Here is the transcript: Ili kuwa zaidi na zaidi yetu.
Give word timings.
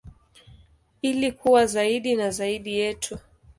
Ili 1.01 1.31
kuwa 1.31 1.65
zaidi 1.65 2.15
na 2.15 2.29
zaidi 2.31 2.79
yetu. 2.79 3.19